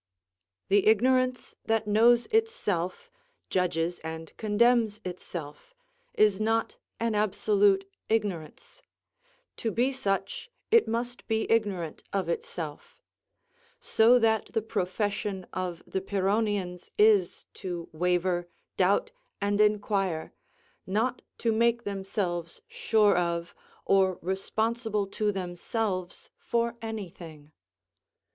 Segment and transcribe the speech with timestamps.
[0.69, 3.11] The ignorance that knows itself,
[3.51, 5.75] judges and condemns itself,
[6.15, 8.81] is not an absolute ignorance;
[9.57, 12.97] to be such, it must be ignorant of itself;
[13.79, 18.47] so that the profession of the Pyrrhonians is to waver,
[18.77, 20.33] doubt, and inquire,
[20.87, 23.53] not to make themselves sure of,
[23.85, 27.51] or responsible to themselves for any thing.